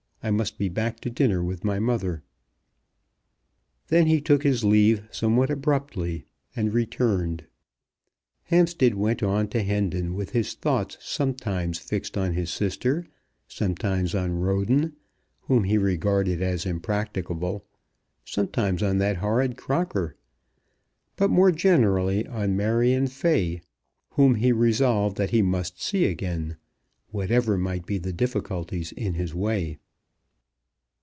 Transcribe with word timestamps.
I 0.23 0.29
must 0.29 0.59
be 0.59 0.69
back 0.69 0.99
to 0.99 1.09
dinner 1.09 1.43
with 1.43 1.63
my 1.63 1.79
mother." 1.79 2.21
Then 3.87 4.05
he 4.05 4.21
took 4.21 4.43
his 4.43 4.63
leave 4.63 5.01
somewhat 5.09 5.49
abruptly, 5.49 6.25
and 6.55 6.71
returned. 6.71 7.45
Hampstead 8.43 8.93
went 8.93 9.23
on 9.23 9.47
to 9.47 9.63
Hendon 9.63 10.13
with 10.13 10.29
his 10.29 10.53
thoughts 10.53 10.99
sometimes 11.01 11.79
fixed 11.79 12.19
on 12.19 12.33
his 12.33 12.51
sister, 12.51 13.07
sometimes 13.47 14.13
on 14.13 14.33
Roden, 14.33 14.95
whom 15.47 15.63
he 15.63 15.79
regarded 15.79 16.39
as 16.39 16.67
impracticable, 16.67 17.65
sometimes 18.23 18.83
on 18.83 18.99
that 18.99 19.17
horrid 19.17 19.57
Crocker; 19.57 20.15
but 21.15 21.31
more 21.31 21.51
generally 21.51 22.27
on 22.27 22.55
Marion 22.55 23.07
Fay, 23.07 23.59
whom 24.09 24.35
he 24.35 24.51
resolved 24.51 25.17
that 25.17 25.31
he 25.31 25.41
must 25.41 25.81
see 25.81 26.05
again, 26.05 26.57
whatever 27.09 27.57
might 27.57 27.87
be 27.87 27.97
the 27.97 28.13
difficulties 28.13 28.91
in 28.91 29.15
his 29.15 29.33
way. 29.33 29.79